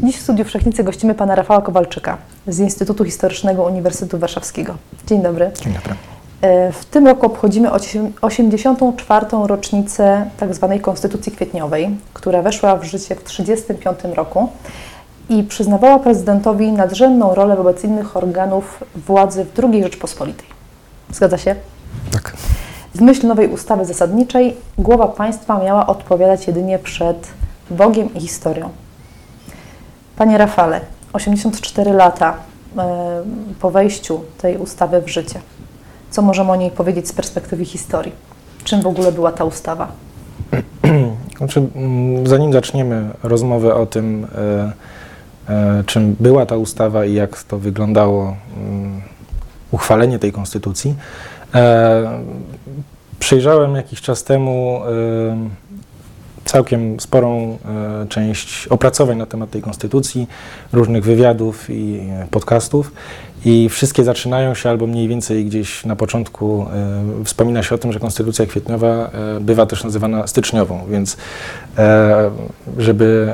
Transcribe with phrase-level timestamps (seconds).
[0.00, 4.76] Dziś w studiu Wszechnicy gościmy pana Rafała Kowalczyka z Instytutu Historycznego Uniwersytetu Warszawskiego.
[5.06, 5.50] Dzień dobry.
[5.64, 5.94] Dzień dobry.
[6.40, 9.26] E, W tym roku obchodzimy osiem- 84.
[9.46, 10.78] rocznicę tzw.
[10.82, 14.48] Konstytucji Kwietniowej, która weszła w życie w 1935 roku
[15.28, 20.46] i przyznawała prezydentowi nadrzędną rolę wobec innych organów władzy w II Rzeczpospolitej.
[21.12, 21.54] Zgadza się?
[22.12, 22.36] Tak.
[22.94, 27.28] W myśl nowej ustawy zasadniczej głowa państwa miała odpowiadać jedynie przed
[27.70, 28.68] Bogiem i historią.
[30.16, 30.80] Panie Rafale,
[31.12, 32.36] 84 lata
[32.78, 33.22] e,
[33.60, 35.40] po wejściu tej ustawy w życie.
[36.10, 38.12] Co możemy o niej powiedzieć z perspektywy historii?
[38.64, 39.88] Czym w ogóle była ta ustawa?
[41.38, 44.72] Znaczy, mm, zanim zaczniemy rozmowę o tym, e,
[45.86, 49.02] czym była ta ustawa i jak to wyglądało mm,
[49.70, 50.94] uchwalenie tej konstytucji,
[51.54, 52.20] e,
[53.18, 55.64] przejrzałem jakiś czas temu e,
[56.44, 57.58] całkiem sporą
[58.02, 60.26] e, część opracowań na temat tej konstytucji,
[60.72, 62.92] różnych wywiadów i e, podcastów.
[63.44, 66.66] I wszystkie zaczynają się albo mniej więcej gdzieś na początku
[67.20, 71.16] e, wspomina się o tym, że konstytucja kwietniowa e, bywa też nazywana styczniową, więc
[71.78, 72.30] e,
[72.78, 73.32] żeby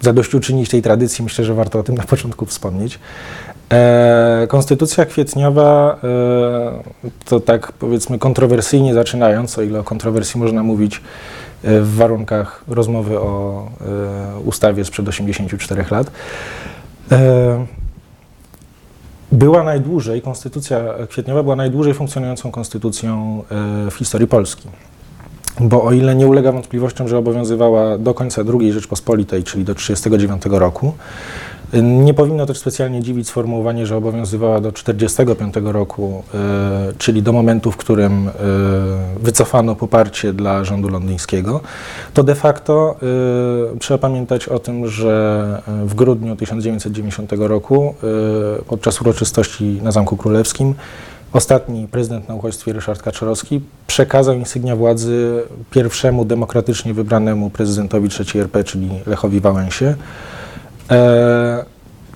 [0.00, 2.98] zadośćuczynić tej tradycji, myślę, że warto o tym na początku wspomnieć.
[4.48, 5.98] Konstytucja kwietniowa
[7.24, 11.00] to tak powiedzmy kontrowersyjnie zaczynając, o ile o kontrowersji można mówić
[11.64, 13.66] w warunkach rozmowy o
[14.44, 16.10] ustawie sprzed 84 lat.
[19.32, 23.42] Była najdłużej, konstytucja kwietniowa była najdłużej funkcjonującą konstytucją
[23.86, 24.68] e, w historii Polski.
[25.60, 30.60] Bo o ile nie ulega wątpliwościom, że obowiązywała do końca II Rzeczpospolitej, czyli do 1939
[30.60, 30.94] roku,
[31.72, 37.72] nie powinno też specjalnie dziwić sformułowanie, że obowiązywała do 1945 roku, e, czyli do momentu,
[37.72, 38.32] w którym e,
[39.20, 41.60] wycofano poparcie dla rządu londyńskiego,
[42.14, 42.96] to de facto
[43.74, 47.94] e, trzeba pamiętać o tym, że w grudniu 1990 roku
[48.66, 50.74] podczas uroczystości na Zamku Królewskim
[51.32, 58.64] Ostatni prezydent na uchodźstwie Ryszard Kaczorowski przekazał insygnia władzy pierwszemu demokratycznie wybranemu prezydentowi III RP,
[58.64, 59.94] czyli Lechowi Wałęsie.
[60.90, 61.64] E,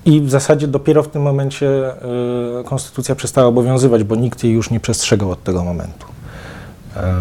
[0.05, 1.67] I w zasadzie dopiero w tym momencie
[2.59, 6.07] e, konstytucja przestała obowiązywać, bo nikt jej już nie przestrzegał od tego momentu.
[6.95, 7.13] E,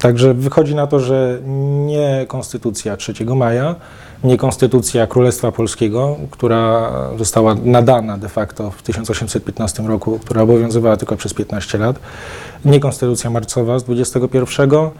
[0.00, 1.38] Także wychodzi na to, że
[1.86, 3.74] nie konstytucja 3 maja,
[4.24, 11.16] nie konstytucja Królestwa Polskiego, która została nadana de facto w 1815 roku, która obowiązywała tylko
[11.16, 11.98] przez 15 lat,
[12.64, 14.90] nie konstytucja marcowa z 21, e,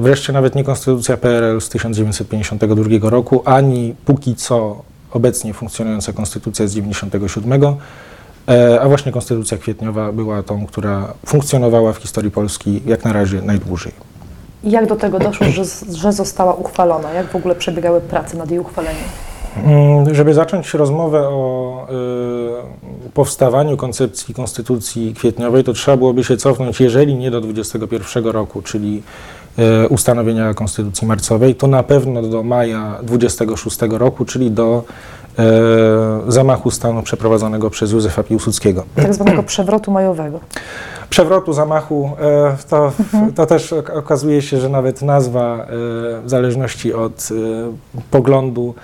[0.00, 4.82] wreszcie nawet nie konstytucja PRL z 1952 roku, ani póki co
[5.12, 7.76] obecnie funkcjonująca konstytucja z 97,
[8.48, 13.42] e, a właśnie konstytucja kwietniowa była tą, która funkcjonowała w historii Polski jak na razie
[13.42, 13.92] najdłużej.
[14.64, 15.62] Jak do tego doszło, że,
[15.94, 17.12] że została uchwalona?
[17.12, 19.04] Jak w ogóle przebiegały prace nad jej uchwaleniem?
[19.64, 21.86] Mm, Żeby zacząć rozmowę o
[23.06, 28.62] y, powstawaniu koncepcji konstytucji kwietniowej, to trzeba byłoby się cofnąć, jeżeli nie do 21 roku,
[28.62, 29.02] czyli
[29.88, 34.84] ustanowienia konstytucji marcowej, to na pewno do maja 26 roku, czyli do
[36.28, 38.84] y, zamachu stanu przeprowadzonego przez Józefa Piłsudskiego.
[38.96, 40.40] Tak zwanego przewrotu majowego.
[41.10, 42.92] Przewrotu, zamachu, e, to,
[43.34, 45.66] to też ok- okazuje się, że nawet nazwa e,
[46.24, 47.34] w zależności od e,
[48.10, 48.74] poglądu,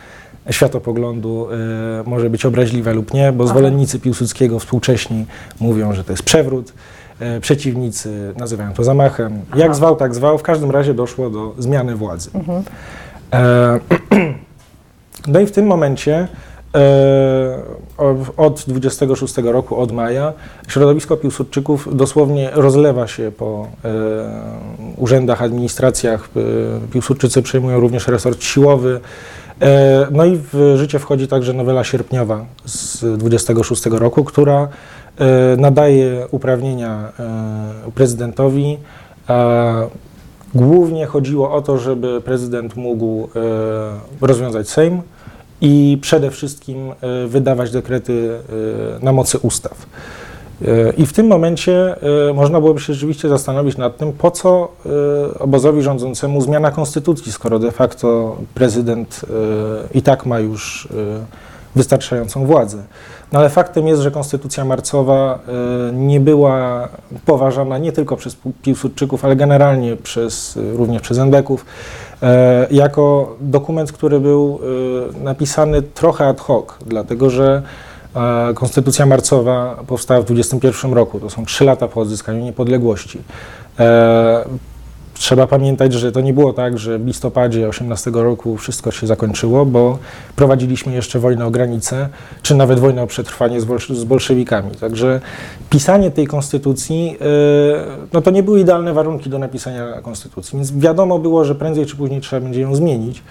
[0.50, 5.26] światopoglądu e, może być obraźliwa lub nie, bo zwolennicy Piłsudskiego współcześni
[5.60, 6.74] mówią, że to jest przewrót, e,
[7.40, 9.40] przeciwnicy nazywają to zamachem.
[9.56, 12.30] Jak zwał, tak zwał, w każdym razie doszło do zmiany władzy.
[13.32, 13.80] E,
[15.32, 16.28] no i w tym momencie
[16.74, 17.62] e,
[18.36, 20.32] od 26 roku, od maja,
[20.68, 23.88] środowisko Piłsudczyków dosłownie rozlewa się po e,
[24.96, 26.28] urzędach, administracjach.
[26.36, 29.00] E, Piłsudczycy przejmują również resort siłowy.
[29.62, 34.68] E, no i w życie wchodzi także nowela sierpniowa z 26 roku, która e,
[35.56, 38.78] nadaje uprawnienia e, prezydentowi.
[40.54, 45.02] Głównie chodziło o to, żeby prezydent mógł e, rozwiązać Sejm
[45.60, 48.38] i przede wszystkim e, wydawać dekrety
[49.00, 49.86] e, na mocy ustaw.
[50.62, 51.96] E, I w tym momencie
[52.30, 54.68] e, można byłoby się rzeczywiście zastanowić nad tym, po co
[55.34, 59.20] e, obozowi rządzącemu zmiana konstytucji, skoro de facto prezydent
[59.94, 62.82] e, i tak ma już e, wystarczającą władzę.
[63.32, 65.38] No ale faktem jest, że konstytucja marcowa
[65.88, 66.88] e, nie była
[67.24, 71.66] poważana nie tylko przez Piłsudczyków, ale generalnie przez, e, również przez Endeków,
[72.22, 74.60] e, jako dokument, który był
[75.22, 77.62] napisany trochę ad hoc, dlatego że
[78.54, 83.18] Konstytucja marcowa powstała w 21 roku, to są trzy lata po odzyskaniu niepodległości.
[85.14, 89.66] Trzeba pamiętać, że to nie było tak, że w listopadzie 18 roku wszystko się zakończyło,
[89.66, 89.98] bo
[90.36, 92.08] prowadziliśmy jeszcze wojnę o granice,
[92.42, 94.70] czy nawet wojnę o przetrwanie z, bolsz- z bolszewikami.
[94.70, 95.20] Także
[95.70, 97.18] pisanie tej konstytucji, yy,
[98.12, 101.96] no to nie były idealne warunki do napisania konstytucji, więc wiadomo było, że prędzej czy
[101.96, 103.22] później trzeba będzie ją zmienić.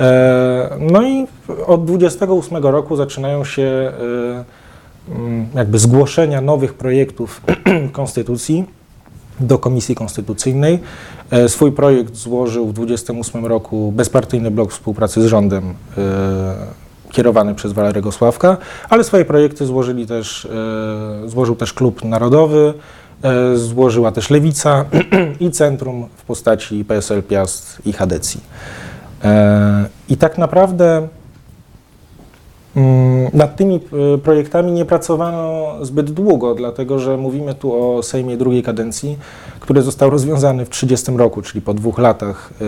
[0.00, 1.26] E, No i
[1.66, 7.42] od 28 roku zaczynają się e, jakby zgłoszenia nowych projektów
[7.92, 8.64] konstytucji
[9.40, 10.78] do Komisji Konstytucyjnej.
[11.30, 16.02] E, Swój projekt złożył w 28 roku bezpartyjny blok współpracy z rządem e,
[17.10, 18.56] kierowany przez Walerego Sławka,
[18.90, 20.44] ale swoje projekty złożyli też,
[21.24, 22.74] e, złożył też Klub Narodowy,
[23.54, 24.84] złożyła też Lewica
[25.40, 28.40] i Centrum w postaci PSL Piast i Hadecji.
[30.08, 31.08] I tak naprawdę
[32.76, 33.80] mm, nad tymi
[34.14, 39.18] e, projektami nie pracowano zbyt długo, dlatego że mówimy tu o Sejmie drugiej kadencji,
[39.60, 42.64] który został rozwiązany w 30 roku, czyli po dwóch latach, e,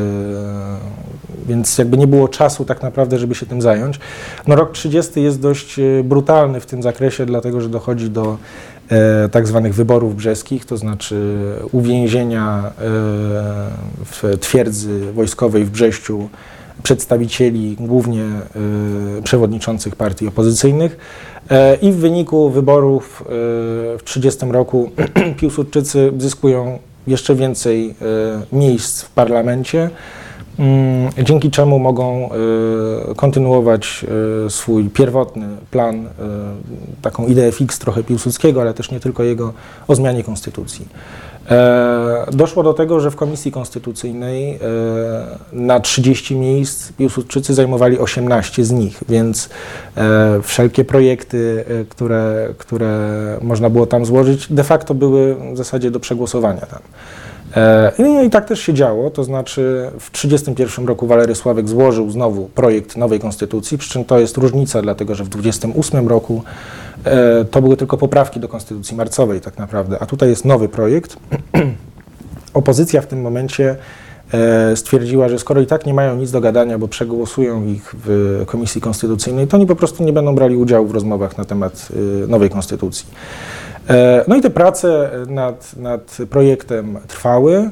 [1.46, 4.00] więc jakby nie było czasu tak naprawdę, żeby się tym zająć.
[4.46, 8.36] No rok 30 jest dość e, brutalny w tym zakresie, dlatego że dochodzi do
[9.30, 11.36] tak zwanych wyborów brzeskich, to znaczy
[11.72, 12.72] uwięzienia
[14.04, 16.28] w twierdzy wojskowej w Brześciu
[16.84, 20.96] przedstawicieli, głównie e, przewodniczących partii opozycyjnych.
[21.50, 23.24] E, I w wyniku wyborów e,
[23.98, 24.90] w 30 roku
[25.40, 27.94] Piłsudczycy zyskują jeszcze więcej
[28.52, 29.90] e, miejsc w parlamencie,
[30.58, 32.30] mm, dzięki czemu mogą
[33.16, 34.06] kontynuować
[34.48, 36.08] swój pierwotny plan,
[37.02, 39.52] taką ideę fix trochę Piłsudskiego, ale też nie tylko jego,
[39.88, 40.88] o zmianie konstytucji.
[41.50, 44.58] E, Doszło do tego, że w Komisji Konstytucyjnej e,
[45.52, 49.48] na 30 miejsc Piłsudczycy zajmowali 18 z nich, więc
[49.96, 52.98] e, wszelkie projekty, które, które
[53.42, 56.80] można było tam złożyć, de facto były w zasadzie do przegłosowania tam.
[57.98, 62.48] No i tak też się działo, to znaczy w 1931 roku Walery Sławek złożył znowu
[62.48, 66.42] projekt nowej konstytucji, przy czym to jest różnica, dlatego że w 1928 roku
[67.50, 71.16] to były tylko poprawki do konstytucji marcowej tak naprawdę, a tutaj jest nowy projekt.
[72.54, 73.76] Opozycja w tym momencie
[74.32, 78.42] e, stwierdziła, że skoro i tak nie mają nic do gadania, bo przegłosują ich w
[78.46, 81.88] Komisji Konstytucyjnej, to oni po prostu nie będą brali udziału w rozmowach na temat
[82.24, 83.06] e, nowej konstytucji.
[83.88, 87.70] E, No i te prace nad, nad projektem trwały.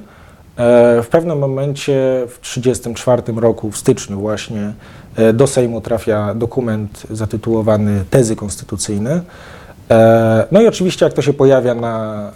[0.56, 4.72] E, W pewnym momencie w 1934 roku, w styczniu właśnie, e,
[5.34, 9.20] do Sejmu trafia dokument zatytułowany Tezy konstytucyjne.
[9.90, 12.32] E, No i oczywiście jak to się pojawia na, e,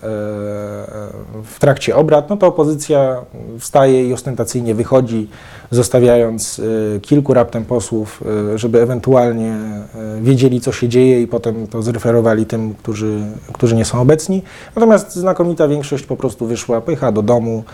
[1.44, 3.16] w trakcie obrad, no to opozycja
[3.58, 5.28] wstaje i ostentacyjnie wychodzi,
[5.70, 6.60] zostawiając
[6.96, 8.22] e, kilku raptem posłów,
[8.54, 13.20] e, żeby ewentualnie e, wiedzieli, co się dzieje i potem to zreferowali tym, którzy,
[13.52, 14.42] którzy nie są obecni.
[14.76, 17.64] Natomiast znakomita większość po prostu wyszła, pojechała do domu,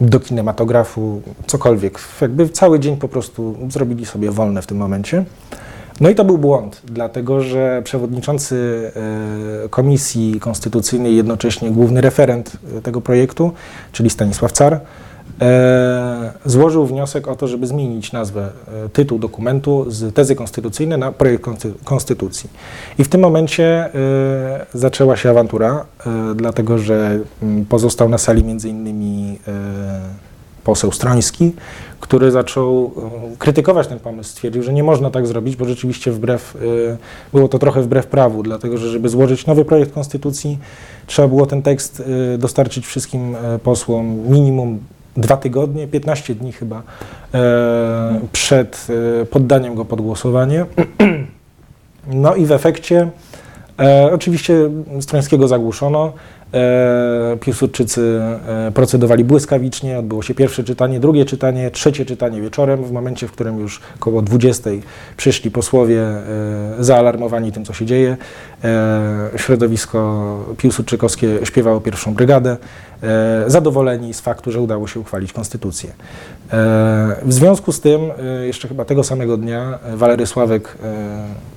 [0.00, 1.98] do kinematografu, cokolwiek.
[2.20, 5.24] Jakby cały dzień po prostu zrobili sobie wolne w tym momencie.
[6.00, 8.90] No i to był błąd, dlatego że przewodniczący
[9.64, 13.52] e, Komisji Konstytucyjnej, jednocześnie główny referent e, tego projektu,
[13.92, 14.80] czyli Stanisław Car,
[16.44, 18.48] złożył wniosek o to, żeby zmienić nazwę,
[18.84, 22.50] e, tytuł dokumentu z tezy konstytucyjnej na projekt konsty- konstytucji.
[22.98, 28.44] I w tym momencie e, zaczęła się awantura, e, dlatego że mm, pozostał na sali
[28.44, 29.52] między innymi e,
[30.64, 31.52] poseł Stroński,
[32.00, 32.92] który zaczął
[33.32, 34.30] e, krytykować ten pomysł.
[34.30, 36.96] Stwierdził, że nie można tak zrobić, bo rzeczywiście wbrew, e,
[37.32, 40.58] było to trochę wbrew prawu, dlatego że żeby złożyć nowy projekt konstytucji,
[41.06, 42.02] trzeba było ten tekst
[42.34, 44.78] e, dostarczyć wszystkim e, posłom minimum
[45.16, 46.82] dwa tygodnie, 15 dni chyba
[47.34, 48.86] e, przed
[49.22, 50.64] e, poddaniem go pod głosowanie.
[52.06, 53.10] No i w efekcie
[53.80, 54.54] e, oczywiście
[55.00, 56.12] Strońskiego zagłuszono.
[56.54, 62.92] E, Piłsudczycy e, procedowali błyskawicznie, odbyło się pierwsze czytanie, drugie czytanie, trzecie czytanie wieczorem, w
[62.92, 64.70] momencie, w którym już około 20
[65.16, 66.24] przyszli posłowie e,
[66.78, 68.16] zaalarmowani tym, co się dzieje.
[69.36, 72.56] Środowisko piłsudczykowskie śpiewało pierwszą brygadę,
[73.46, 75.92] zadowoleni z faktu, że udało się uchwalić konstytucję.
[77.22, 78.00] W związku z tym,
[78.42, 80.78] jeszcze chyba tego samego dnia, Walery Sławek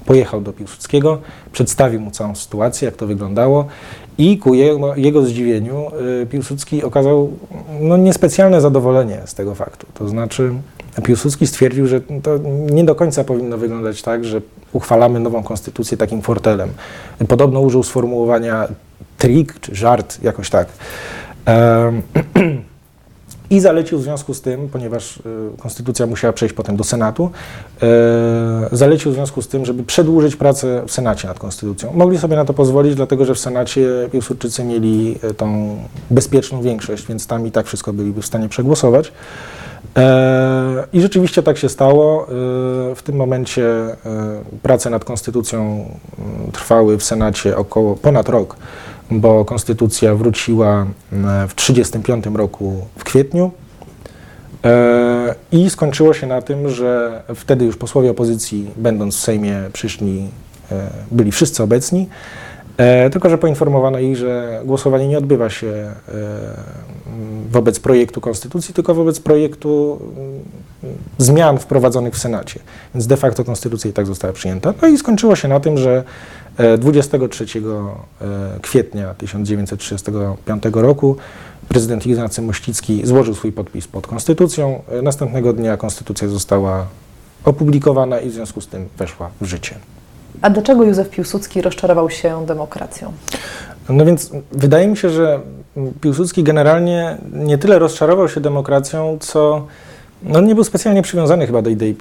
[0.05, 1.21] pojechał do Piłsudskiego,
[1.51, 3.67] przedstawił mu całą sytuację, jak to wyglądało
[4.17, 5.91] i ku jego, jego zdziwieniu
[6.21, 7.31] y, Piłsudski okazał
[7.81, 9.87] no, niespecjalne zadowolenie z tego faktu.
[9.93, 10.51] To znaczy
[11.03, 12.37] Piłsudski stwierdził, że to
[12.71, 14.41] nie do końca powinno wyglądać tak, że
[14.73, 16.69] uchwalamy nową konstytucję takim fortelem.
[17.27, 18.67] Podobno użył sformułowania
[19.17, 20.67] trik czy żart, jakoś tak.
[23.49, 25.21] i zalecił w związku z tym, ponieważ y,
[25.59, 27.29] konstytucja musiała przejść potem do Senatu,
[28.71, 31.93] y, zalecił w związku z tym, żeby przedłużyć pracę w Senacie nad konstytucją.
[31.93, 35.77] Mogli sobie na to pozwolić, dlatego że w Senacie Piłsudczycy mieli y, tą
[36.11, 39.11] bezpieczną większość, więc tam i tak wszystko byliby w stanie przegłosować.
[39.97, 42.23] E, I rzeczywiście tak się stało.
[42.23, 42.27] E,
[42.95, 43.95] w tym momencie e,
[44.61, 45.85] prace nad konstytucją
[46.51, 48.55] trwały w Senacie około ponad rok,
[49.11, 50.85] bo konstytucja wróciła
[51.47, 53.51] w 1935 roku w kwietniu.
[55.51, 60.27] I skończyło się na tym, że wtedy już posłowie opozycji, będąc w Sejmie, przyszli,
[61.11, 62.09] byli wszyscy obecni.
[62.77, 65.93] E, tylko, że poinformowano ich, że głosowanie nie odbywa się e,
[67.51, 72.59] wobec projektu konstytucji, tylko wobec projektu mm, zmian wprowadzonych w Senacie.
[72.95, 74.73] Więc de facto konstytucja i tak została przyjęta.
[74.81, 76.03] No i skończyło się na tym, że
[76.77, 81.17] 23 e, kwietnia 1935 roku
[81.67, 84.81] prezydent Ignacy Mościcki złożył swój podpis pod konstytucją.
[85.03, 86.87] Następnego dnia konstytucja została
[87.43, 89.75] opublikowana i w związku z tym weszła w życie.
[90.41, 93.13] A dlaczego Józef Piłsudski rozczarował się demokracją?
[93.89, 95.39] No więc wydaje mi się, że
[96.01, 99.67] Piłsudski generalnie nie tyle rozczarował się demokracją, co
[100.23, 101.95] no nie był specjalnie przywiązany chyba do idei,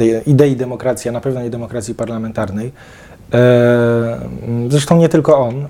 [0.00, 2.72] e, idei demokracji, a na pewno nie demokracji parlamentarnej.
[3.34, 4.18] E,
[4.68, 5.66] zresztą nie tylko on, e,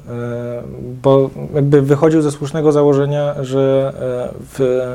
[1.03, 3.93] bo jakby wychodził ze słusznego założenia, że
[4.53, 4.87] w,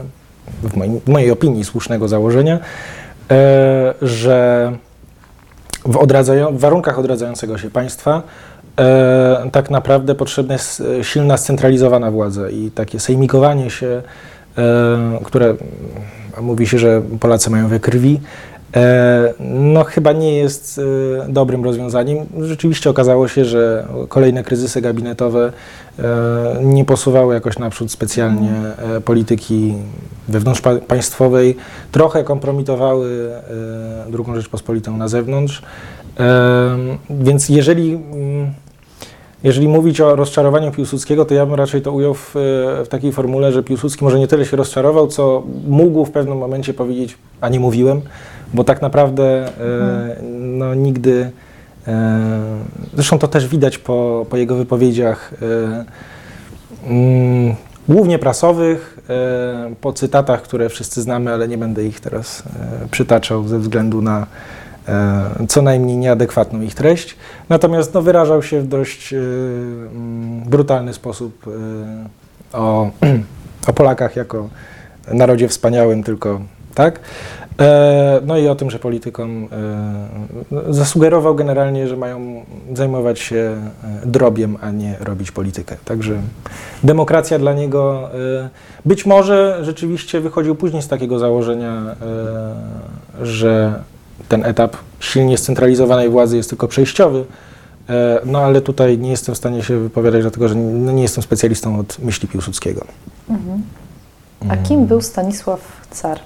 [0.63, 2.59] w, moim, w mojej opinii słusznego założenia,
[4.01, 4.71] że
[5.85, 8.21] w, odradzają, w warunkach odradzającego się państwa
[8.79, 14.01] e, tak naprawdę potrzebna jest e, silna, scentralizowana władza i takie sejmikowanie się,
[14.57, 15.55] e, które
[16.41, 18.52] mówi się, że Polacy mają we krwi, E,
[19.39, 20.81] no chyba nie jest
[21.25, 22.17] e, dobrym rozwiązaniem.
[22.41, 25.53] Rzeczywiście okazało się, że kolejne kryzysy gabinetowe
[25.99, 26.03] e,
[26.63, 28.51] nie posuwały jakoś naprzód specjalnie
[29.05, 29.73] polityki
[30.27, 31.55] wewnątrzpaństwowej,
[31.91, 33.31] trochę kompromitowały
[34.09, 35.61] drugą Rzeczpospolitą na zewnątrz.
[37.09, 38.53] Więc jeżeli mm,
[39.43, 42.31] jeżeli mówić o rozczarowaniu Piłsudskiego, to ja bym raczej to ujął w,
[42.85, 46.73] w, takiej formule, że Piłsudski może nie tyle się rozczarował, co mógł w pewnym momencie
[46.73, 48.01] powiedzieć, a nie mówiłem,
[48.53, 50.57] bo tak naprawdę e, mhm.
[50.57, 51.31] no, nigdy,
[51.87, 52.21] e,
[52.93, 57.55] zresztą to też widać po, po jego wypowiedziach, e, mm,
[57.87, 58.93] głównie prasowych,
[59.81, 62.43] po cytatach, które wszyscy znamy, ale nie będę ich teraz
[62.91, 64.27] przytaczał ze względu na
[65.49, 67.15] co najmniej nieadekwatną ich treść.
[67.49, 71.45] Natomiast no, wyrażał się w dość mm, brutalny sposób
[72.53, 72.89] o,
[73.69, 74.49] o Polakach jako
[75.07, 76.41] narodzie wspaniałym, tylko
[76.75, 76.99] tak.
[77.59, 79.47] E, no i o tym, że politykom
[80.51, 83.35] e, zasugerował generalnie, że mają zajmować się
[83.83, 85.75] e, drobiem, a nie robić politykę.
[85.85, 86.13] Także
[86.83, 88.09] demokracja dla niego
[88.85, 91.95] być może rzeczywiście wychodził później z takiego założenia,
[93.21, 93.83] że
[94.29, 97.25] ten etap silnie scentralizowanej władzy jest tylko przejściowy.
[98.25, 101.99] No ale tutaj nie jestem w stanie się wypowiadać, dlatego że nie jestem specjalistą od
[101.99, 102.85] myśli Piłsudskiego.
[103.29, 103.61] Mhm.
[104.49, 105.59] A kim był Stanisław
[105.91, 106.19] Car?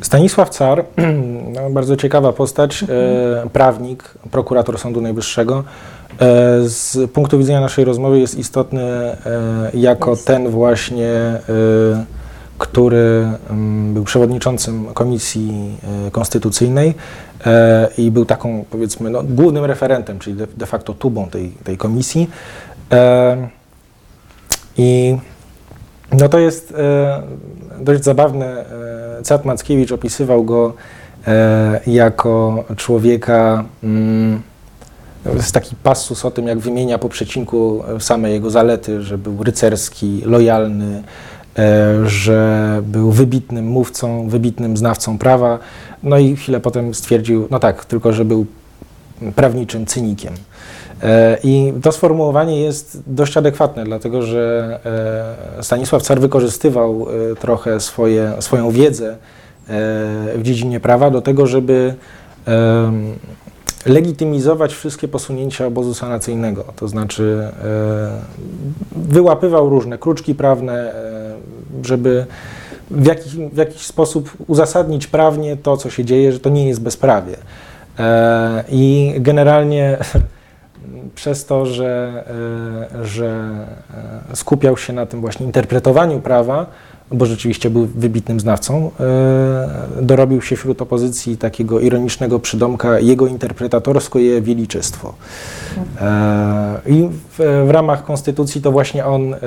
[0.00, 0.84] Stanisław Car,
[1.54, 2.86] no, bardzo ciekawa postać, e,
[3.52, 5.64] prawnik, prokurator Sądu Najwyższego.
[6.14, 9.16] E, z punktu widzenia naszej rozmowy jest istotny e,
[9.74, 10.26] jako jest.
[10.26, 11.40] ten właśnie, e,
[12.58, 16.94] który m, był przewodniczącym Komisji e, Konstytucyjnej
[17.46, 21.76] e, i był taką, powiedzmy, no, głównym referentem, czyli de, de facto tubą tej, tej
[21.76, 22.30] komisji.
[24.76, 25.16] I
[26.20, 26.74] no to jest
[27.80, 28.64] dość zabawne
[29.24, 30.72] Cat Mackiewicz opisywał go
[31.26, 34.42] e, jako człowieka, mm,
[35.36, 40.22] jest taki passus o tym, jak wymienia po przecinku same jego zalety, że był rycerski,
[40.24, 41.02] lojalny,
[41.58, 45.58] e, że był wybitnym mówcą, wybitnym znawcą prawa.
[46.02, 48.46] No i chwilę potem stwierdził, no tak, tylko że był
[49.34, 50.34] prawniczym cynikiem.
[51.04, 54.78] E, I to sformułowanie jest dość adekwatne, dlatego że
[55.58, 59.16] e, Stanisław Car wykorzystywał e, trochę swoje, swoją wiedzę
[60.36, 61.94] w dziedzinie prawa do tego, żeby
[63.86, 66.64] legitymizować wszystkie posunięcia obozu sanacyjnego.
[66.76, 67.48] To znaczy
[68.96, 70.94] wyłapywał różne kruczki prawne,
[71.84, 72.26] żeby
[72.90, 76.80] w jakiś, w jakiś sposób uzasadnić prawnie to, co się dzieje, że to nie jest
[76.80, 77.36] bezprawie.
[78.68, 79.98] I generalnie
[81.14, 82.24] przez to, że,
[83.00, 83.50] e, że
[84.32, 86.66] e, skupiał się na tym właśnie interpretowaniu prawa,
[87.12, 94.18] bo rzeczywiście był wybitnym znawcą, e, dorobił się wśród opozycji takiego ironicznego przydomka jego interpretatorsko
[94.18, 95.14] je wieliczystwo.
[96.00, 97.08] E, I
[97.38, 99.38] w, w ramach konstytucji to właśnie on e,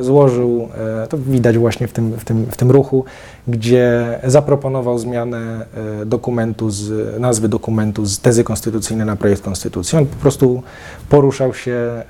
[0.00, 0.68] złożył,
[1.08, 3.04] to widać właśnie w tym, w, tym, w tym ruchu,
[3.48, 5.66] gdzie zaproponował zmianę
[6.06, 9.98] dokumentu z, nazwy dokumentu z tezy konstytucyjnej na projekt konstytucji.
[9.98, 10.62] On po prostu
[11.08, 12.02] poruszał się,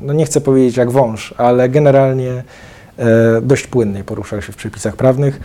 [0.00, 2.42] no nie chcę powiedzieć jak wąż, ale generalnie
[3.42, 5.40] dość płynnie poruszał się w przepisach prawnych.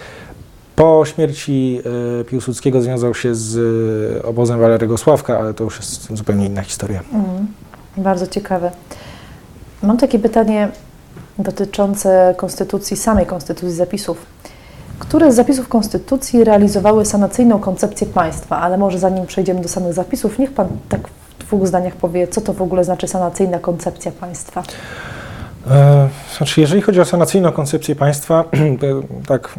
[0.77, 1.81] Po śmierci
[2.21, 3.57] e, Piłsudskiego związał się z
[4.17, 6.99] e, obozem Walerego Sławka, ale to już jest zupełnie inna historia.
[7.13, 7.47] Mhm.
[7.97, 8.71] Bardzo ciekawe.
[9.83, 10.69] Mam takie pytanie
[11.39, 14.25] dotyczące konstytucji, samej konstytucji zapisów.
[14.99, 18.57] Które z zapisów konstytucji realizowały sanacyjną koncepcję państwa?
[18.57, 22.41] Ale może zanim przejdziemy do samych zapisów, niech Pan tak w dwóch zdaniach powie, co
[22.41, 24.63] to w ogóle znaczy sanacyjna koncepcja państwa.
[25.71, 28.43] E, Znaczy, jeżeli chodzi o sanacyjną koncepcję państwa,
[29.27, 29.49] tak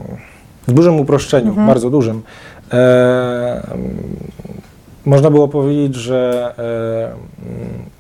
[0.69, 1.67] w dużym uproszczeniu, Mhm.
[1.67, 2.23] bardzo dużym,
[2.73, 3.67] e,
[5.07, 6.53] można było powiedzieć, że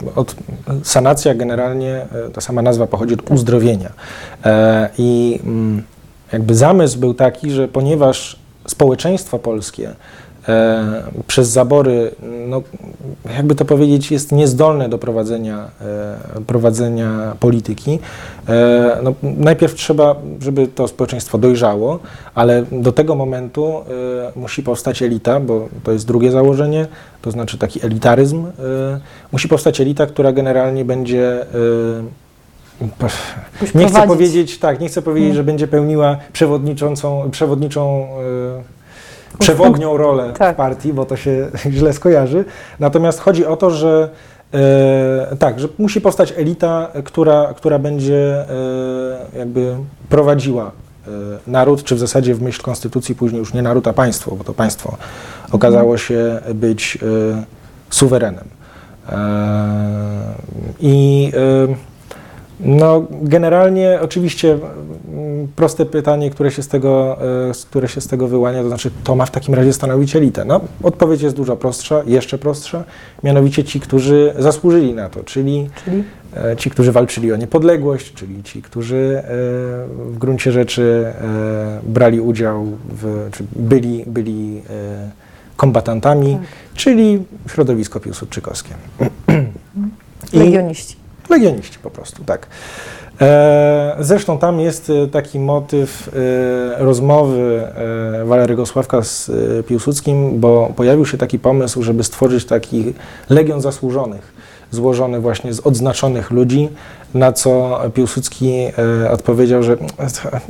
[0.06, 0.36] e, od,
[0.82, 3.90] sanacja generalnie, e, ta sama nazwa pochodzi od uzdrowienia.
[4.44, 5.82] E, I mm,
[6.32, 8.36] jakby zamysł był taki, że ponieważ
[8.66, 9.90] społeczeństwo polskie
[11.26, 12.10] przez zabory,
[12.48, 12.62] no,
[13.36, 15.68] jakby to powiedzieć, jest niezdolne do prowadzenia,
[16.36, 17.98] e, prowadzenia polityki.
[18.48, 21.98] E, no, najpierw trzeba, żeby to społeczeństwo dojrzało,
[22.34, 23.76] ale do tego momentu
[24.36, 26.86] e, musi powstać elita, bo to jest drugie założenie,
[27.22, 28.46] to znaczy taki elitaryzm.
[28.46, 28.50] E,
[29.32, 31.42] musi powstać elita, która generalnie będzie.
[31.42, 31.48] E,
[33.74, 35.36] nie chcę powiedzieć, tak, nie chcę powiedzieć, Mm.
[35.36, 38.08] że będzie pełniła przewodniczącą, przewodniczą,
[39.38, 40.54] przewodnią rolę Tak.
[40.54, 42.44] w partii, bo to się źle skojarzy.
[42.80, 44.08] Natomiast chodzi o to, że
[44.54, 48.44] e, tak, że musi powstać elita, która, która będzie
[49.34, 49.76] e, jakby
[50.08, 51.10] prowadziła e,
[51.46, 54.54] naród, czy w zasadzie w myśl konstytucji później już nie naród, a państwo, bo to
[54.54, 54.96] państwo
[55.52, 57.44] okazało się być e,
[57.90, 58.44] suwerenem.
[59.08, 59.18] E,
[60.80, 61.32] I
[62.60, 64.58] no, generalnie oczywiście
[65.56, 67.18] proste pytanie, które się, z tego,
[67.50, 70.44] e, które się z tego wyłania, to znaczy, to ma w takim razie stanowić elitę.
[70.44, 72.84] No, odpowiedź jest dużo prostsza, jeszcze prostsza,
[73.22, 76.04] mianowicie ci, którzy zasłużyli na to, czyli Czyli
[76.36, 79.22] e, ci, którzy walczyli o niepodległość, czyli ci, którzy e,
[80.10, 81.12] w gruncie rzeczy
[81.82, 84.62] brali udział, w, czy byli, byli
[85.56, 86.42] kombatantami, Tak.
[86.74, 88.74] czyli środowisko piłsudczykowskie.
[90.32, 90.96] I- legioniści.
[91.30, 92.46] Legioniści po prostu, tak.
[93.20, 97.62] E, zresztą tam jest e, taki motyw e, rozmowy
[98.24, 99.30] Walerego Sławka z
[99.66, 102.94] Piłsudskim, bo pojawił się taki pomysł, żeby stworzyć taki
[103.28, 104.32] legion zasłużonych,
[104.70, 106.68] złożony właśnie z odznaczonych ludzi,
[107.14, 108.52] na co Piłsudski
[109.04, 109.76] e, odpowiedział, że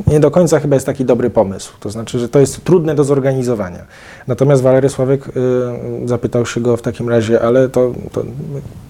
[0.07, 1.73] nie do końca chyba jest taki dobry pomysł.
[1.81, 3.85] To znaczy, że to jest trudne do zorganizowania.
[4.27, 8.23] Natomiast Walery Sławek e, zapytał się go w takim razie, ale to, to,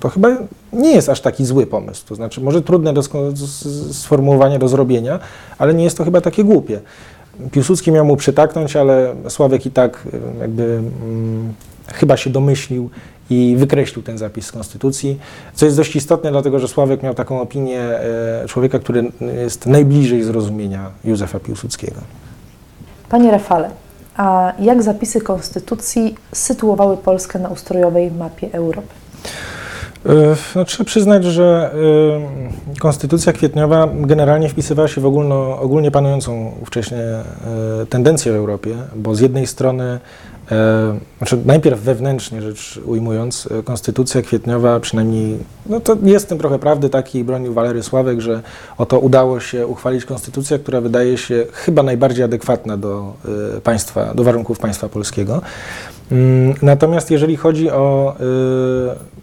[0.00, 0.28] to chyba
[0.72, 2.06] nie jest aż taki zły pomysł.
[2.08, 3.02] To znaczy, może trudne do
[3.92, 5.18] sformułowania, do zrobienia,
[5.58, 6.80] ale nie jest to chyba takie głupie.
[7.50, 11.54] Piłsudski miał mu przytaknąć, ale Sławek i tak e, jakby mm,
[11.92, 12.90] chyba się domyślił
[13.30, 15.18] i wykreślił ten zapis z konstytucji,
[15.54, 19.12] co jest dość istotne, dlatego że Sławek miał taką opinię e, człowieka, który
[19.42, 22.00] jest najbliżej zrozumienia Józefa Piłsudskiego.
[23.08, 23.70] Panie Rafale,
[24.16, 28.88] a jak zapisy konstytucji sytuowały Polskę na ustrojowej mapie Europy?
[30.06, 31.70] E, No, trzeba przyznać, że
[32.74, 37.00] e, konstytucja kwietniowa generalnie wpisywała się w ogólno, ogólnie panującą wcześniej
[37.90, 40.00] tendencję w Europie, bo z jednej strony,
[41.18, 46.88] znaczy najpierw wewnętrznie rzecz ujmując, e, konstytucja kwietniowa przynajmniej, no to jest tym trochę prawdy,
[46.90, 48.42] takiej bronił Walery Sławek, że
[48.78, 53.12] oto udało się uchwalić konstytucję, która wydaje się chyba najbardziej adekwatna do
[53.56, 55.42] e, państwa, do warunków państwa polskiego.
[56.12, 59.18] Mm, Natomiast jeżeli chodzi o e,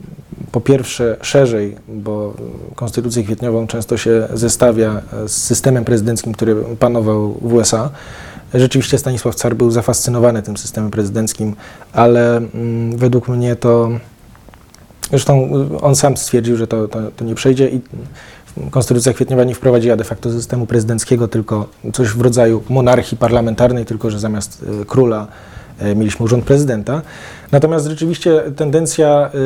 [0.52, 2.34] po pierwsze szerzej, bo
[2.76, 7.90] konstytucję kwietniową często się zestawia z systemem prezydenckim, który panował w USA.
[8.56, 11.56] Rzeczywiście Stanisław Car był zafascynowany tym systemem prezydenckim,
[11.94, 13.90] ale mm, według mnie to.
[15.10, 15.50] Zresztą
[15.82, 17.82] on sam stwierdził, że to, to, to nie przejdzie i
[18.72, 24.10] Konstytucja kwietniowa nie wprowadziła de facto systemu prezydenckiego, tylko coś w rodzaju monarchii parlamentarnej, tylko
[24.10, 25.28] że zamiast y, króla
[25.82, 27.02] y, mieliśmy urząd prezydenta.
[27.52, 29.38] Natomiast rzeczywiście tendencja y,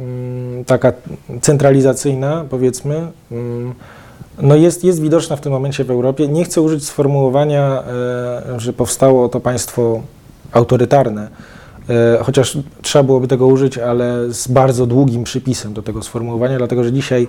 [0.00, 0.92] mm, taka
[1.40, 3.74] centralizacyjna, powiedzmy, mm,
[4.42, 6.28] no jest, jest widoczna w tym momencie w Europie.
[6.28, 7.82] Nie chcę użyć sformułowania,
[8.56, 10.02] y, że powstało to państwo
[10.52, 11.28] autorytarne,
[11.88, 16.84] e, chociaż trzeba byłoby tego użyć, ale z bardzo długim przypisem do tego sformułowania, dlatego
[16.84, 17.28] że dzisiaj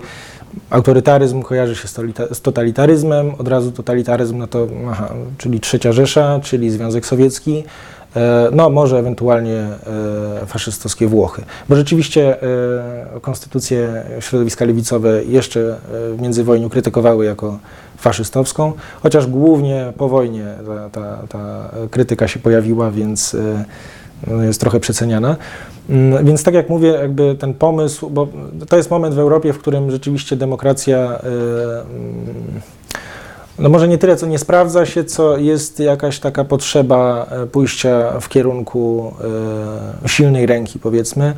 [0.70, 1.88] autorytaryzm kojarzy się
[2.32, 7.64] z, totalitaryzmem, od razu totalitaryzm, no to, aha, czyli Trzecia Rzesza, czyli Związek Sowiecki, e,
[8.52, 9.56] no może ewentualnie
[10.42, 11.42] e, faszystowskie Włochy.
[11.68, 17.58] Bo rzeczywiście e, konstytucje środowiska lewicowe jeszcze e, w międzywojniu krytykowały jako
[17.96, 23.64] faszystowską, chociaż głównie po wojnie ta, ta, ta krytyka się pojawiła, więc e,
[24.26, 25.36] no, jest trochę przeceniana.
[25.90, 28.28] Mm, Więc tak jak mówię, jakby ten pomysł, bo
[28.68, 32.60] to jest moment w Europie, w którym rzeczywiście demokracja, e, mm,
[33.58, 38.20] no może nie tyle, co nie sprawdza się, co jest jakaś taka potrzeba e, pójścia
[38.20, 39.12] w kierunku
[40.04, 41.34] e, silnej ręki, powiedzmy.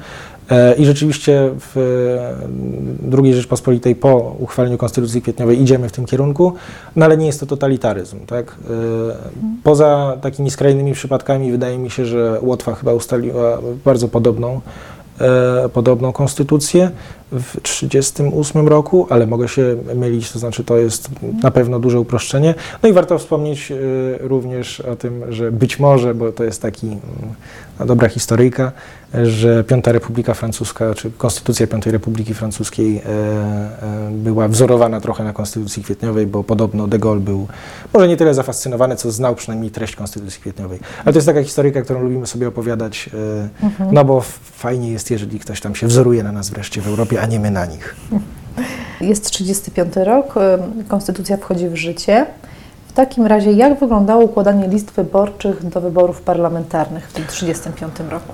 [0.50, 2.16] E, I rzeczywiście w
[3.18, 6.54] II Rzeczpospolitej po uchwaleniu Konstytucji Kwietniowej idziemy w tym kierunku,
[6.96, 8.26] no ale nie jest to totalitaryzm.
[8.26, 8.56] Tak?
[9.62, 14.61] Poza takimi skrajnymi przypadkami wydaje mi się, że Łotwa chyba ustaliła bardzo podobną,
[15.20, 16.90] e, podobną konstytucję
[17.33, 21.11] w 1938 roku, ale mogę się mylić, to znaczy to jest
[21.42, 22.54] na pewno duże uproszczenie.
[22.83, 23.76] No i warto wspomnieć e,
[24.18, 27.00] również o tym, że być może, bo to jest taki mm,
[27.86, 28.72] dobra historyjka,
[29.22, 35.32] że Piąta Republika Francuska, czy Konstytucja Piątej Republiki Francuskiej e, e, była wzorowana trochę na
[35.32, 37.48] Konstytucji Kwietniowej, bo podobno de Gaulle był
[37.92, 40.78] może nie tyle zafascynowany, co znał przynajmniej treść Konstytucji Kwietniowej.
[41.04, 43.10] Ale to jest taka historyjka, którą lubimy sobie opowiadać,
[43.62, 47.20] e, no bo fajnie jest, jeżeli ktoś tam się wzoruje na nas wreszcie w Europie,
[47.20, 47.96] a nie my na nich.
[49.00, 50.34] Jest 35 rok,
[50.88, 52.26] konstytucja wchodzi w życie.
[52.90, 58.33] W takim razie, jak wyglądało układanie list wyborczych do wyborów parlamentarnych w tym 35 roku?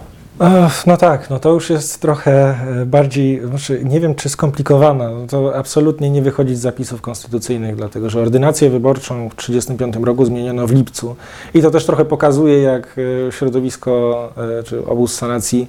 [0.87, 5.27] No tak, no to już jest trochę e, bardziej, znaczy nie wiem czy skomplikowana, no
[5.27, 10.66] to absolutnie nie wychodzi z zapisów konstytucyjnych, dlatego że ordynację wyborczą w 1935 roku zmieniono
[10.66, 11.16] w lipcu
[11.55, 12.97] i to też trochę pokazuje, jak
[13.29, 15.69] e, środowisko e, czy obóz sanacji,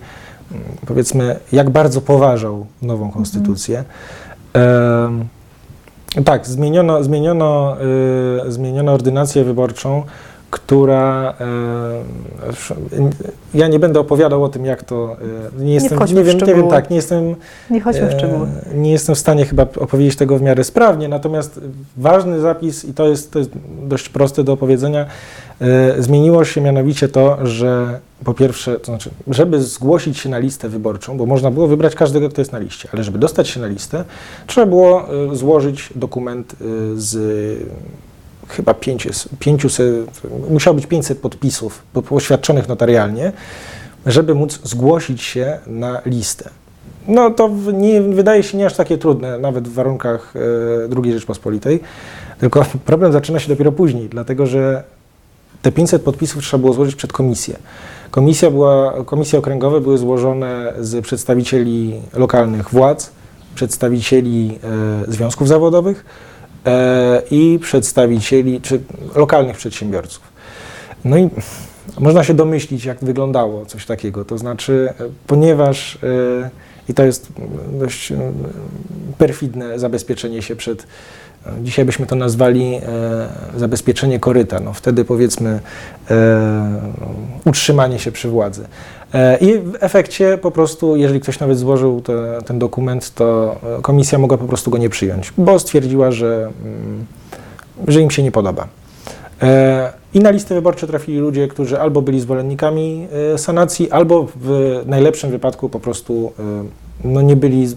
[0.51, 3.83] mm, powiedzmy, jak bardzo poważał nową konstytucję.
[4.53, 5.27] Em,
[6.25, 7.77] tak, zmieniono, zmieniono,
[8.47, 10.03] y, zmieniono ordynację wyborczą,
[10.49, 11.33] która.
[13.53, 15.17] y, ja nie będę opowiadał o tym, jak to.
[15.59, 17.35] y, nie jestem, wchodźmy w wiem, nie wiem, tak, nie jestem.
[17.69, 18.47] Nie chodźmy w e, szczegóły.
[18.75, 21.59] Nie jestem w stanie chyba opowiedzieć tego w miarę sprawnie, natomiast
[21.97, 23.51] ważny zapis, i to jest, to jest
[23.83, 25.05] dość proste do opowiedzenia,
[25.99, 31.17] zmieniło się mianowicie to, że po pierwsze, to znaczy, żeby zgłosić się na listę wyborczą,
[31.17, 34.03] bo można było wybrać każdego, kto jest na liście, ale żeby dostać się na listę,
[34.47, 36.55] trzeba było złożyć dokument
[36.95, 37.17] z
[38.47, 39.81] chyba 500, 500,
[40.49, 43.31] musiało być 500 podpisów po- poświadczonych notarialnie,
[44.05, 46.49] żeby móc zgłosić się na listę.
[47.07, 51.79] No to nie, wydaje się nie aż takie trudne, nawet w warunkach e, II Rzeczpospolitej,
[52.39, 54.83] tylko problem zaczyna się dopiero później, dlatego że
[55.61, 57.55] te 500 podpisów trzeba było złożyć przed komisję.
[58.11, 63.11] Komisja była, komisje okręgowe były złożone z przedstawicieli lokalnych władz,
[63.55, 64.59] przedstawicieli
[65.07, 66.05] e, związków zawodowych
[67.31, 68.79] i przedstawicieli czy
[69.15, 70.23] lokalnych przedsiębiorców.
[71.05, 71.29] No i
[71.99, 74.25] można się domyślić, jak wyglądało coś takiego.
[74.25, 76.49] To znaczy, e, ponieważ, e,
[76.89, 77.27] i to jest
[77.79, 78.17] dość e,
[79.17, 80.87] perfidne zabezpieczenie się przed,
[81.45, 82.79] e, dzisiaj byśmy to nazwali e,
[83.59, 85.59] zabezpieczenie koryta, no wtedy powiedzmy
[86.11, 86.81] e,
[87.45, 88.67] utrzymanie się przy władzy.
[89.13, 93.81] E, I w efekcie po prostu, jeżeli ktoś nawet złożył te, ten dokument, to e,
[93.81, 97.05] komisja mogła po prostu go nie przyjąć, bo stwierdziła, że, mm,
[97.87, 98.67] że im się nie podoba.
[99.41, 105.31] E, I na listę wyborcze trafili ludzie, którzy albo byli zwolennikami sanacji, albo w najlepszym
[105.31, 106.31] wypadku po prostu
[107.03, 107.67] no, nie byli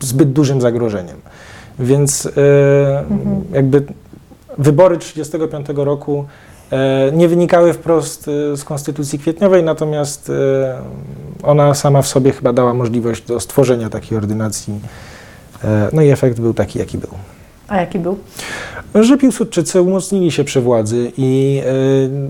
[0.00, 1.16] zbyt dużym zagrożeniem.
[1.78, 2.28] Więc
[3.10, 3.44] Mhm.
[3.52, 3.82] jakby
[4.58, 6.24] wybory 1935 roku
[7.12, 10.78] nie wynikały wprost e, z Konstytucji Kwietniowej, natomiast e,
[11.42, 14.74] ona sama w sobie chyba dała możliwość do stworzenia takiej ordynacji.
[15.64, 17.10] E, No i efekt był taki, jaki był
[17.68, 18.18] A jaki był?
[18.94, 21.62] że Piłsudczycy umocnili się przy władzy i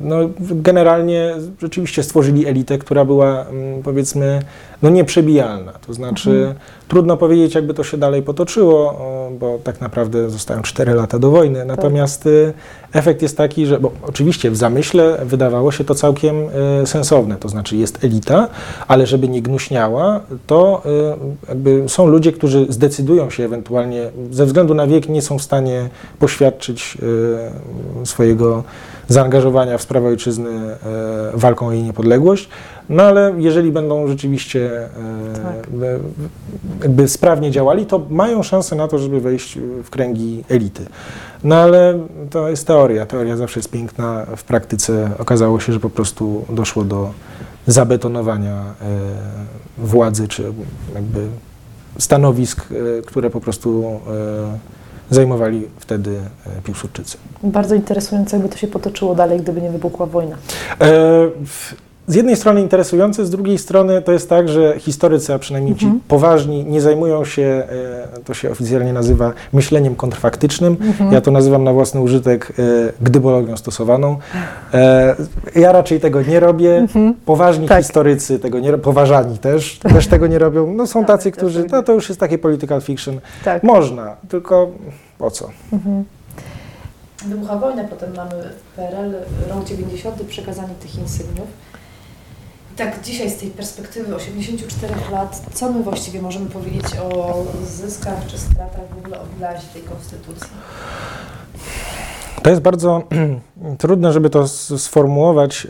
[0.02, 0.16] no,
[0.50, 4.42] generalnie rzeczywiście stworzyli elitę, która była mm, powiedzmy
[4.82, 5.72] no, nieprzebijalna.
[5.86, 6.54] To znaczy Mhm.
[6.88, 9.00] trudno powiedzieć, jakby to się dalej potoczyło,
[9.40, 11.64] bo tak naprawdę zostają 4 lata do wojny.
[11.64, 12.52] Natomiast y,
[12.92, 16.36] efekt jest taki, że bo oczywiście w zamyśle wydawało się to całkiem
[16.82, 17.36] y, sensowne.
[17.36, 18.48] To znaczy jest elita,
[18.88, 20.82] ale żeby nie gnuśniała, to
[21.44, 25.42] y, jakby są ludzie, którzy zdecydują się ewentualnie, ze względu na wiek nie są w
[25.42, 26.98] stanie poświadczyć
[28.02, 28.64] y, swojego
[29.08, 30.76] zaangażowania w sprawę ojczyzny y,
[31.34, 32.48] walką o jej niepodległość.
[32.88, 34.88] No ale jeżeli będą rzeczywiście y,
[35.42, 35.66] Tak.
[36.82, 40.86] jakby sprawnie działali, to mają szansę na to, żeby wejść w kręgi elity.
[41.44, 41.98] No ale
[42.30, 43.06] to jest teoria.
[43.06, 44.26] Teoria zawsze jest piękna.
[44.36, 47.10] W praktyce okazało się, że po prostu doszło do
[47.66, 48.64] zabetonowania e,
[49.78, 50.52] władzy, czy
[50.94, 51.26] jakby
[51.98, 54.77] stanowisk, e, które po prostu e,
[55.10, 56.20] zajmowali wtedy
[56.58, 57.18] e, Piłsudczycy.
[57.42, 60.36] Bardzo interesujące, jakby to się potoczyło dalej, gdyby nie wybuchła wojna.
[60.36, 60.86] E,
[61.46, 61.74] w-
[62.08, 65.84] Z jednej strony interesujące, z drugiej strony to jest tak, że historycy, a przynajmniej ci
[65.84, 66.00] Mhm.
[66.08, 70.76] poważni, nie zajmują się, e, to się oficjalnie nazywa myśleniem kontrfaktycznym.
[70.80, 71.12] Mhm.
[71.12, 72.62] Ja to nazywam na własny użytek e,
[73.00, 74.18] gdybologią stosowaną.
[74.74, 75.16] E,
[75.56, 76.76] Ja raczej tego nie robię.
[76.76, 77.14] Mhm.
[77.26, 77.78] Poważni Tak.
[77.82, 80.74] historycy tego nie robią, poważani też, też tego nie robią.
[80.74, 81.72] No są Tak, tacy, którzy, tak.
[81.72, 83.20] no to już jest takie political fiction.
[83.44, 83.62] Tak.
[83.62, 84.70] Można, tylko
[85.18, 85.48] po co?
[85.72, 86.04] Mhm.
[87.26, 88.30] Wybucha wojna, potem mamy
[88.76, 89.12] PRL,
[89.50, 91.46] rok 90, przekazanie tych insygniów.
[92.78, 98.38] Tak dzisiaj z tej perspektywy 84 lat, co my właściwie możemy powiedzieć o zyskach czy
[98.38, 100.50] stratach, w ogóle o bilansie tej konstytucji?
[102.42, 103.02] To jest bardzo
[103.78, 105.68] trudne, żeby to sformułować y,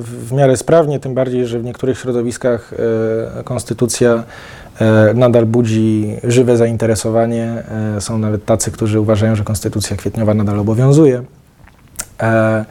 [0.00, 2.72] w miarę sprawnie, tym bardziej, że w niektórych środowiskach
[3.40, 4.24] y, konstytucja
[5.10, 7.62] y, nadal budzi żywe zainteresowanie.
[8.00, 11.22] Są nawet tacy, którzy uważają, że konstytucja kwietniowa nadal obowiązuje.
[12.22, 12.64] E,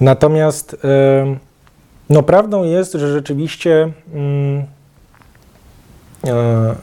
[0.00, 0.76] Natomiast
[2.10, 4.64] no, prawdą jest, że rzeczywiście mm,
[6.26, 6.74] e,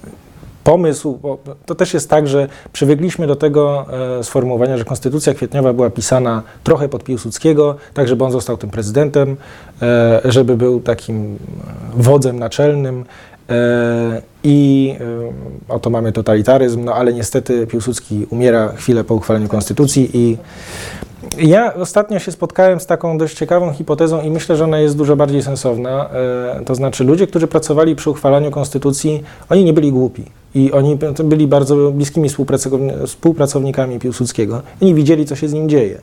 [0.64, 1.20] pomysł,
[1.66, 3.86] to też jest tak, że przywykliśmy do tego
[4.20, 8.70] e, sformułowania, że Konstytucja Kwietniowa była pisana trochę pod Piłsudskiego, tak żeby on został tym
[8.70, 9.38] prezydentem,
[9.82, 11.38] e, żeby był takim e,
[12.04, 13.06] wodzem naczelnym.
[13.50, 14.94] E, I
[15.70, 20.38] e, oto mamy totalitaryzm, no ale niestety Piłsudski umiera chwilę po uchwaleniu Konstytucji i
[21.38, 25.16] ja ostatnio się spotkałem z taką dość ciekawą hipotezą i myślę, że ona jest dużo
[25.16, 26.10] bardziej sensowna.
[26.60, 30.24] E, To znaczy ludzie, którzy pracowali przy uchwalaniu konstytucji, oni nie byli głupi
[30.56, 34.62] i oni byli bardzo bliskimi współpracowni- współpracownikami Piłsudskiego.
[34.82, 36.02] Oni widzieli, co się z nim dzieje.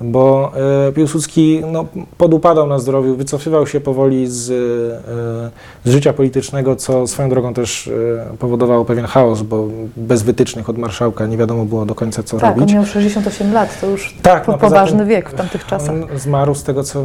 [0.00, 0.52] Bo
[0.88, 1.86] e, Piłsudski no,
[2.18, 7.88] podupadał na zdrowiu, wycofywał się powoli z, e, z życia politycznego, co swoją drogą też
[7.88, 12.36] e, powodowało pewien chaos, bo bez wytycznych od marszałka nie wiadomo było do końca, co
[12.38, 12.74] Tak, on robić.
[12.74, 15.90] miał 68 lat, to już Tak, po, no poważny tym- wiek w tamtych czasach.
[16.12, 17.04] On zmarł z tego, co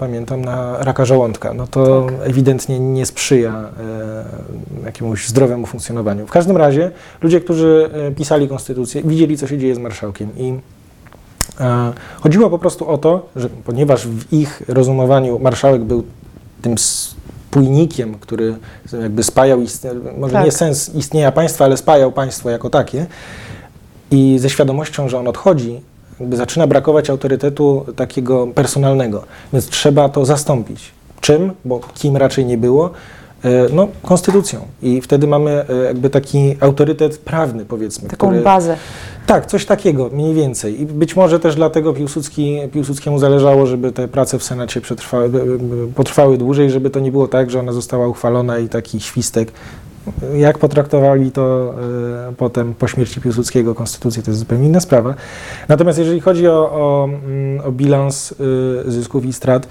[0.00, 1.54] pamiętam, na raka żołądka.
[1.54, 2.14] No to Tak.
[2.28, 3.64] ewidentnie nie sprzyja
[4.84, 6.26] jakiemuś zdrowemu funkcjonowaniu.
[6.26, 6.90] W każdym razie
[7.22, 10.54] ludzie, którzy pisali konstytucję, widzieli, co się dzieje z marszałkiem i
[12.20, 16.02] chodziło po prostu o to, że ponieważ w ich rozumowaniu marszałek był
[16.62, 18.54] tym spójnikiem, który
[19.02, 19.58] jakby spajał,
[20.18, 20.44] może Tak.
[20.44, 23.06] nie sens istnienia państwa, ale spajał państwo jako takie
[24.10, 25.80] i ze świadomością, że on odchodzi,
[26.32, 30.92] zaczyna brakować autorytetu takiego personalnego, więc trzeba to zastąpić.
[31.20, 31.52] Czym?
[31.64, 32.90] Bo kim raczej nie było?
[33.44, 34.60] E, No, konstytucją.
[34.82, 38.08] I wtedy mamy e, jakby taki autorytet prawny, powiedzmy.
[38.08, 38.76] Taką który, bazę.
[39.26, 40.80] Tak, coś takiego, mniej więcej.
[40.80, 45.30] I być może też dlatego Piłsudski, Piłsudskiemu zależało, żeby te prace w Senacie przetrwały,
[45.94, 49.52] potrwały dłużej, żeby to nie było tak, że ona została uchwalona i taki świstek.
[50.36, 51.74] Jak potraktowali to
[52.28, 55.14] e, potem po śmierci Piłsudskiego konstytucję, to jest zupełnie inna sprawa.
[55.68, 59.68] Natomiast jeżeli chodzi o, o, mm, o bilans y, zysków i strat,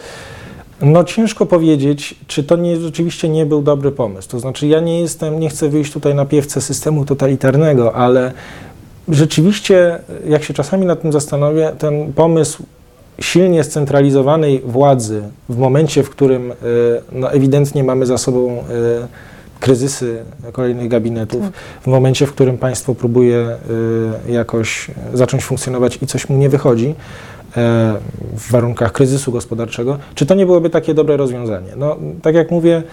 [0.81, 4.29] no ciężko powiedzieć, czy to nie, rzeczywiście nie był dobry pomysł.
[4.29, 8.33] To znaczy ja nie jestem, nie chcę wyjść tutaj na piewce systemu totalitarnego, ale
[9.09, 12.63] rzeczywiście, jak się czasami nad tym zastanowię, ten pomysł
[13.21, 16.55] silnie scentralizowanej władzy w momencie, w którym y,
[17.11, 18.63] no, ewidentnie mamy za sobą y,
[19.59, 21.53] kryzysy kolejnych gabinetów, Tak.
[21.81, 23.57] w momencie, w którym państwo próbuje
[24.27, 26.95] y, jakoś zacząć funkcjonować i coś mu nie wychodzi,
[27.57, 27.95] e,
[28.37, 31.71] w warunkach kryzysu gospodarczego, czy to nie byłoby takie dobre rozwiązanie?
[31.77, 32.83] No, tak jak mówię,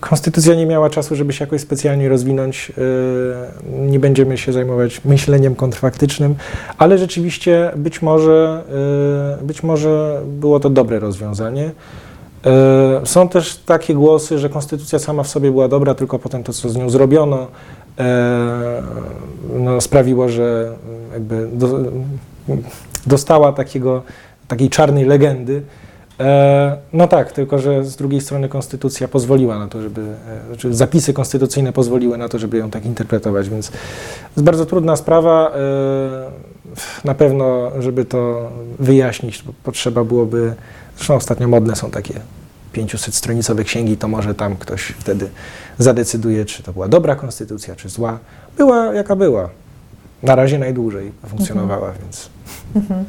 [0.00, 2.72] konstytucja nie miała czasu, żeby się jakoś specjalnie rozwinąć.
[3.78, 6.34] e, Nie będziemy się zajmować myśleniem kontrfaktycznym,
[6.78, 8.62] ale rzeczywiście być może,
[9.40, 11.70] e, być może było to dobre rozwiązanie.
[12.46, 16.52] E, Są też takie głosy, że konstytucja sama w sobie była dobra, tylko potem to,
[16.52, 17.46] co z nią zrobiono,
[19.58, 20.72] no, sprawiło, że
[21.12, 21.78] jakby do,
[23.06, 24.02] dostała takiego,
[24.48, 25.62] takiej czarnej legendy.
[26.20, 30.74] E, no tak, tylko że z drugiej strony konstytucja pozwoliła na to, żeby, e, znaczy
[30.74, 33.72] zapisy konstytucyjne pozwoliły na to, żeby ją tak interpretować, więc
[34.36, 35.50] jest bardzo trudna sprawa.
[35.50, 40.54] E, na pewno, żeby to wyjaśnić, potrzeba byłoby,
[40.96, 42.14] zresztą ostatnio modne są takie
[42.74, 45.28] 500-stronicowe księgi, to może tam ktoś wtedy
[45.78, 48.18] zadecyduje, czy to była dobra konstytucja, czy zła.
[48.56, 49.48] Była jaka była.
[50.22, 52.30] Na razie najdłużej funkcjonowała, więc
[52.76, 53.04] Mhm.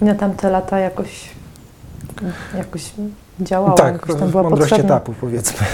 [0.00, 1.28] Na tamte lata jakoś,
[2.56, 2.90] jakoś
[3.40, 5.66] działała, tak, jakoś tam była mądrość potrzebna etapu powiedzmy.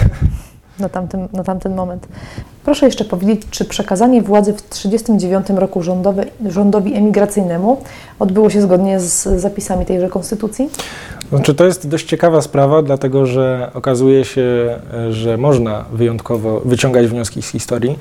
[0.80, 2.08] na tamten, na tamten moment.
[2.64, 7.82] Proszę jeszcze powiedzieć, czy przekazanie władzy w 1939 roku rządowe, rządowi emigracyjnemu
[8.18, 10.70] odbyło się zgodnie z zapisami tejże konstytucji?
[11.30, 14.78] Znaczy, to jest dość ciekawa sprawa, dlatego że okazuje się,
[15.10, 17.98] że można wyjątkowo wyciągać wnioski z historii,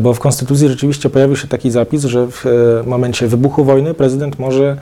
[0.00, 4.38] bo w Konstytucji rzeczywiście pojawił się taki zapis, że w e, momencie wybuchu wojny prezydent
[4.38, 4.76] może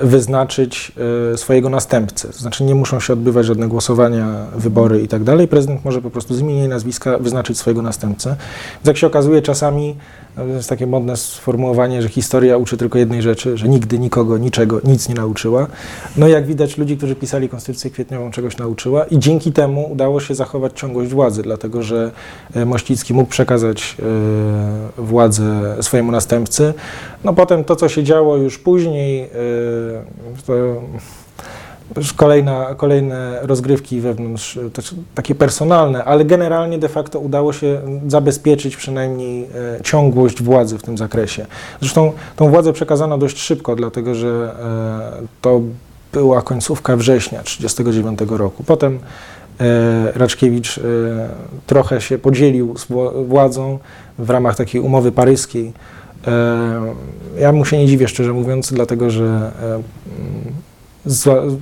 [0.00, 0.92] wyznaczyć
[1.32, 2.28] e, swojego następcę.
[2.28, 5.48] To znaczy nie muszą się odbywać żadne głosowania, wybory i tak dalej.
[5.48, 8.36] Prezydent może po prostu z imienia i nazwiska wyznaczyć swojego następcę.
[8.74, 9.96] Więc jak się okazuje czasami,
[10.36, 14.80] to jest takie modne sformułowanie, że historia uczy tylko jednej rzeczy, że nigdy nikogo, niczego,
[14.84, 15.66] nic nie nauczyła.
[16.16, 20.34] No jak widać ludzi, którzy pisali Konstytucję Kwietniową czegoś nauczyła i dzięki temu udało się
[20.34, 22.10] zachować ciągłość władzy, dlatego że
[22.54, 23.96] e, Mościcki mógł przekazać
[24.98, 26.74] e, władzę swojemu następcy.
[27.24, 29.28] No potem to, co się działo już później, e,
[30.46, 30.54] to
[32.16, 34.60] kolejna, kolejne rozgrywki wewnątrz, e,
[35.14, 40.98] takie personalne, ale generalnie de facto udało się zabezpieczyć przynajmniej e, ciągłość władzy w tym
[40.98, 41.46] zakresie.
[41.80, 44.54] Zresztą tą władzę przekazano dość szybko, dlatego że
[45.22, 45.60] e, to
[46.12, 48.64] była końcówka września 1939 roku.
[48.64, 48.98] Potem
[50.14, 50.80] Raczkiewicz
[51.66, 53.78] trochę się podzielił z wła- władzą
[54.18, 55.72] w ramach takiej umowy paryskiej.
[57.38, 59.50] Ja mu się nie dziwię, szczerze mówiąc, dlatego że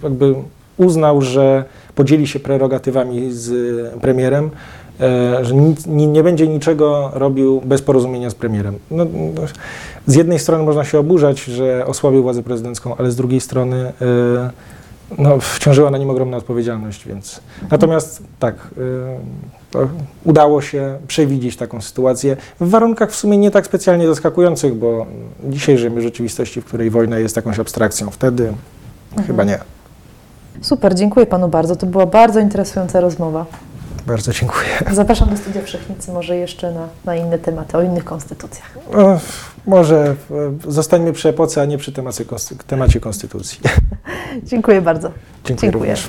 [0.03, 0.35] jakby
[0.77, 3.51] uznał, że podzieli się prerogatywami z
[4.01, 4.51] premierem,
[5.01, 8.79] e, że nic, nie, nie będzie niczego robił bez porozumienia z premierem.
[8.91, 9.07] No,
[10.07, 14.51] z jednej strony można się oburzać, że osłabił władzę prezydencką, ale z drugiej strony e,
[15.19, 17.41] no, wciążyła na nim ogromna odpowiedzialność, więc...
[17.71, 18.55] Natomiast tak,
[19.75, 19.79] e,
[20.25, 25.07] udało się przewidzieć taką sytuację w warunkach w sumie nie tak specjalnie zaskakujących, bo
[25.45, 28.11] dzisiaj żyjemy w rzeczywistości, w której wojna jest jakąś abstrakcją.
[28.11, 28.53] Wtedy
[29.19, 29.27] Mhm.
[29.27, 29.59] Chyba nie.
[30.61, 31.77] Super, dziękuję Panu bardzo.
[31.77, 33.47] To była bardzo interesująca rozmowa.
[34.07, 34.69] Bardzo dziękuję.
[34.91, 38.79] Zapraszam do studia Wszechnicy może jeszcze na, na inne tematy, o innych konstytucjach.
[39.67, 40.15] Może
[40.67, 42.25] e, zostańmy przy epoce, a nie przy temacie,
[42.67, 43.61] temacie konstytucji.
[44.43, 45.11] dziękuję bardzo.
[45.45, 45.95] Dziękuję, dziękuję.
[45.95, 46.09] również.